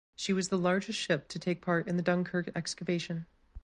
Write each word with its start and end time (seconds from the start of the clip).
She 0.15 0.33
was 0.33 0.49
the 0.49 0.57
largest 0.57 0.97
ship 0.97 1.27
to 1.27 1.37
take 1.37 1.61
part 1.61 1.87
in 1.87 1.95
the 1.95 2.01
Dunkirk 2.01 2.47
evacuation. 2.47 3.27